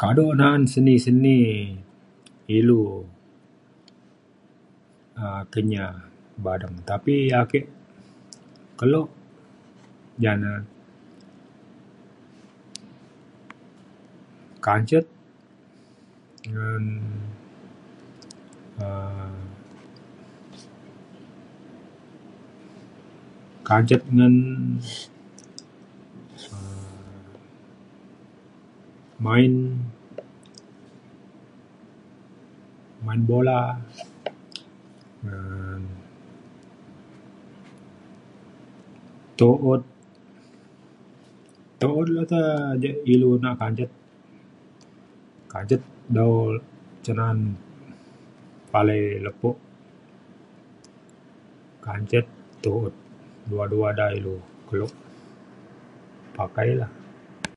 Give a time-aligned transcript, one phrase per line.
[0.00, 1.38] kado na’an seni seni
[2.58, 2.82] ilu
[5.22, 5.92] um Kenyah
[6.44, 6.76] Badeng.
[6.90, 7.60] tapi ake
[8.78, 9.02] kelo
[10.22, 10.50] ja na
[14.66, 15.06] kancet
[16.52, 16.84] ngan
[18.86, 19.36] um
[23.68, 24.34] kancet ngan
[26.54, 26.98] um
[29.24, 29.52] main
[33.04, 33.58] main bola
[35.24, 35.82] ngan
[39.38, 39.82] tu’ut.
[41.80, 42.42] tu‘ut le te
[42.82, 43.90] je ilu na kancet.
[45.52, 45.82] kancet
[46.16, 46.32] dau
[47.04, 47.38] cen na’an
[48.72, 49.50] palai lepo
[51.86, 52.26] kancet
[52.62, 52.94] tu’ut
[53.50, 54.34] dua dua da ilu
[54.68, 54.86] kelo
[56.36, 56.88] pakai la.